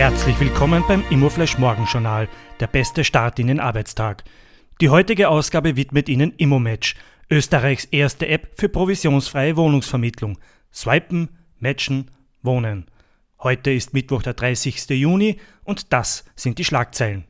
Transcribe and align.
Herzlich 0.00 0.40
willkommen 0.40 0.82
beim 0.88 1.04
Immoflash 1.10 1.58
Morgenjournal, 1.58 2.26
der 2.58 2.68
beste 2.68 3.04
Start 3.04 3.38
in 3.38 3.48
den 3.48 3.60
Arbeitstag. 3.60 4.24
Die 4.80 4.88
heutige 4.88 5.28
Ausgabe 5.28 5.76
widmet 5.76 6.08
Ihnen 6.08 6.32
Immomatch, 6.38 6.94
Österreichs 7.30 7.84
erste 7.84 8.26
App 8.26 8.48
für 8.54 8.70
provisionsfreie 8.70 9.58
Wohnungsvermittlung. 9.58 10.38
Swipen, 10.72 11.28
matchen, 11.58 12.10
wohnen. 12.40 12.86
Heute 13.40 13.72
ist 13.72 13.92
Mittwoch, 13.92 14.22
der 14.22 14.32
30. 14.32 14.88
Juni 14.88 15.38
und 15.64 15.92
das 15.92 16.24
sind 16.34 16.56
die 16.56 16.64
Schlagzeilen. 16.64 17.24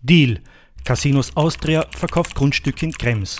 Deal. 0.00 0.40
Casinos 0.84 1.36
Austria 1.36 1.84
verkauft 1.94 2.34
Grundstück 2.34 2.82
in 2.82 2.92
Krems. 2.92 3.38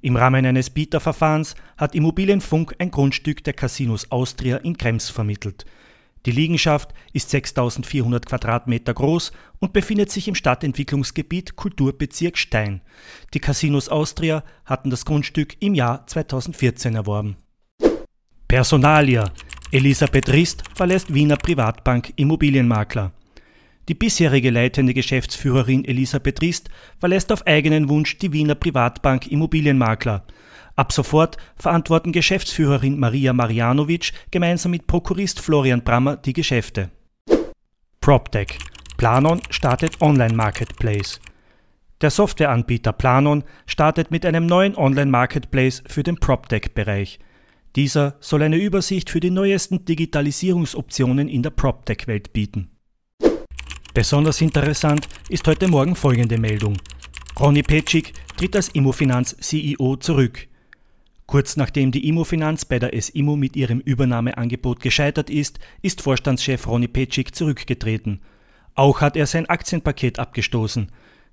Im 0.00 0.16
Rahmen 0.16 0.46
eines 0.46 0.70
Bieterverfahrens 0.70 1.54
hat 1.76 1.94
Immobilienfunk 1.94 2.74
ein 2.78 2.90
Grundstück 2.90 3.44
der 3.44 3.52
Casinos 3.52 4.10
Austria 4.10 4.56
in 4.56 4.78
Krems 4.78 5.10
vermittelt. 5.10 5.66
Die 6.26 6.32
Liegenschaft 6.32 6.92
ist 7.12 7.30
6400 7.30 8.26
Quadratmeter 8.26 8.92
groß 8.92 9.30
und 9.60 9.72
befindet 9.72 10.10
sich 10.10 10.26
im 10.26 10.34
Stadtentwicklungsgebiet 10.34 11.54
Kulturbezirk 11.54 12.36
Stein. 12.36 12.80
Die 13.32 13.38
Casinos 13.38 13.88
Austria 13.88 14.42
hatten 14.64 14.90
das 14.90 15.04
Grundstück 15.04 15.56
im 15.60 15.74
Jahr 15.74 16.04
2014 16.08 16.96
erworben. 16.96 17.36
Personalia. 18.48 19.30
Elisabeth 19.70 20.28
Rist 20.30 20.64
verlässt 20.74 21.14
Wiener 21.14 21.36
Privatbank 21.36 22.12
Immobilienmakler. 22.16 23.12
Die 23.88 23.94
bisherige 23.94 24.50
leitende 24.50 24.94
Geschäftsführerin 24.94 25.84
Elisabeth 25.84 26.42
Rist 26.42 26.70
verlässt 26.98 27.30
auf 27.30 27.46
eigenen 27.46 27.88
Wunsch 27.88 28.18
die 28.18 28.32
Wiener 28.32 28.56
Privatbank 28.56 29.28
Immobilienmakler. 29.28 30.24
Ab 30.76 30.92
sofort 30.92 31.38
verantworten 31.56 32.12
Geschäftsführerin 32.12 32.98
Maria 32.98 33.32
Marianovic 33.32 34.12
gemeinsam 34.30 34.72
mit 34.72 34.86
Prokurist 34.86 35.40
Florian 35.40 35.82
Brammer 35.82 36.18
die 36.18 36.34
Geschäfte. 36.34 36.90
PropTech. 38.00 38.58
Planon 38.98 39.40
startet 39.50 40.00
Online-Marketplace. 40.02 41.20
Der 42.02 42.10
Softwareanbieter 42.10 42.92
Planon 42.92 43.42
startet 43.66 44.10
mit 44.10 44.26
einem 44.26 44.44
neuen 44.44 44.76
Online-Marketplace 44.76 45.82
für 45.86 46.02
den 46.02 46.16
PropTech-Bereich. 46.16 47.18
Dieser 47.74 48.16
soll 48.20 48.42
eine 48.42 48.56
Übersicht 48.58 49.08
für 49.08 49.20
die 49.20 49.30
neuesten 49.30 49.86
Digitalisierungsoptionen 49.86 51.28
in 51.28 51.42
der 51.42 51.50
PropTech-Welt 51.50 52.34
bieten. 52.34 52.70
Besonders 53.94 54.42
interessant 54.42 55.08
ist 55.30 55.46
heute 55.48 55.68
Morgen 55.68 55.96
folgende 55.96 56.36
Meldung. 56.36 56.76
Ronny 57.40 57.62
Petschik 57.62 58.12
tritt 58.36 58.54
als 58.54 58.68
Immofinanz 58.68 59.36
CEO 59.40 59.96
zurück. 59.96 60.48
Kurz 61.26 61.56
nachdem 61.56 61.90
die 61.90 62.08
Immofinanz 62.08 62.64
bei 62.64 62.78
der 62.78 63.00
SIMO 63.00 63.36
mit 63.36 63.56
ihrem 63.56 63.80
Übernahmeangebot 63.80 64.80
gescheitert 64.80 65.28
ist, 65.28 65.58
ist 65.82 66.02
Vorstandschef 66.02 66.66
Ronny 66.68 66.86
Petschik 66.86 67.34
zurückgetreten. 67.34 68.20
Auch 68.76 69.00
hat 69.00 69.16
er 69.16 69.26
sein 69.26 69.46
Aktienpaket 69.46 70.18
abgestoßen. 70.18 70.88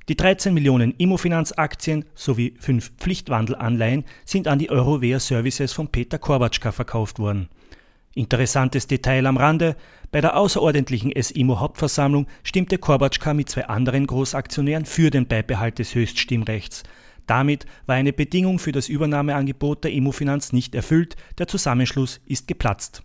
Die 0.09 0.17
13 0.17 0.53
Millionen 0.53 0.93
Immofinanz-Aktien 0.97 2.05
sowie 2.15 2.55
fünf 2.59 2.91
Pflichtwandelanleihen 2.97 4.03
sind 4.25 4.47
an 4.47 4.59
die 4.59 4.69
Eurovea 4.69 5.19
Services 5.19 5.71
von 5.71 5.87
Peter 5.87 6.17
Korwatschka 6.17 6.71
verkauft 6.71 7.19
worden. 7.19 7.47
Interessantes 8.15 8.87
Detail 8.87 9.25
am 9.27 9.37
Rande, 9.37 9.75
bei 10.11 10.21
der 10.21 10.37
außerordentlichen 10.37 11.13
SIMO-Hauptversammlung 11.15 12.27
stimmte 12.43 12.77
Korbatschka 12.77 13.33
mit 13.33 13.49
zwei 13.49 13.65
anderen 13.67 14.05
Großaktionären 14.05 14.85
für 14.85 15.09
den 15.09 15.27
Beibehalt 15.27 15.79
des 15.79 15.95
Höchststimmrechts. 15.95 16.83
Damit 17.27 17.65
war 17.85 17.95
eine 17.95 18.13
Bedingung 18.13 18.59
für 18.59 18.71
das 18.71 18.89
Übernahmeangebot 18.89 19.83
der 19.83 19.91
Immofinanz 19.91 20.53
nicht 20.53 20.75
erfüllt, 20.75 21.15
der 21.37 21.47
Zusammenschluss 21.47 22.21
ist 22.25 22.47
geplatzt. 22.47 23.03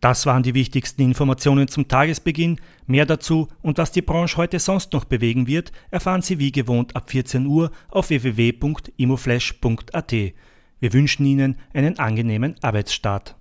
Das 0.00 0.24
waren 0.24 0.42
die 0.42 0.54
wichtigsten 0.54 1.02
Informationen 1.02 1.68
zum 1.68 1.86
Tagesbeginn. 1.86 2.58
Mehr 2.86 3.04
dazu 3.04 3.48
und 3.60 3.76
was 3.78 3.92
die 3.92 4.02
Branche 4.02 4.38
heute 4.38 4.58
sonst 4.58 4.94
noch 4.94 5.04
bewegen 5.04 5.46
wird, 5.46 5.72
erfahren 5.90 6.22
Sie 6.22 6.38
wie 6.38 6.52
gewohnt 6.52 6.96
ab 6.96 7.10
14 7.10 7.44
Uhr 7.46 7.70
auf 7.90 8.08
www.imoflash.at. 8.08 10.12
Wir 10.12 10.92
wünschen 10.94 11.26
Ihnen 11.26 11.56
einen 11.74 11.98
angenehmen 11.98 12.56
Arbeitsstart. 12.62 13.36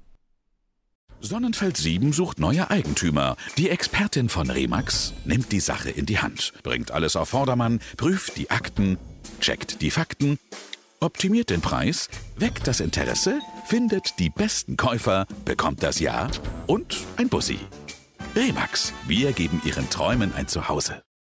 Sonnenfeld 1.22 1.78
7 1.78 2.14
sucht 2.14 2.40
neue 2.40 2.70
Eigentümer. 2.70 3.36
Die 3.58 3.70
Expertin 3.70 4.30
von 4.30 4.50
Remax 4.50 5.14
nimmt 5.26 5.52
die 5.52 5.59
Sache 5.59 5.90
in 5.90 6.06
die 6.06 6.20
Hand, 6.20 6.54
bringt 6.64 6.92
alles 6.92 7.18
auf 7.18 7.30
Vordermann, 7.30 7.82
prüft 7.98 8.38
die 8.38 8.52
Akten 8.52 8.98
checkt 9.40 9.81
die 9.81 9.91
Fakten, 9.91 10.40
optimiert 11.00 11.50
den 11.50 11.62
Preis, 11.62 12.09
weckt 12.38 12.67
das 12.67 12.79
Interesse, 12.79 13.40
findet 13.66 14.19
die 14.19 14.29
besten 14.29 14.78
Käufer, 14.78 15.28
bekommt 15.45 15.84
das 15.84 16.00
Ja 16.00 16.29
und 16.67 16.97
ein 17.17 17.29
Bussi. 17.29 17.59
Remax, 18.35 18.94
wir 19.07 19.31
geben 19.31 19.62
Ihren 19.66 19.90
Träumen 19.90 20.34
ein 20.34 20.47
Zuhause. 20.47 21.01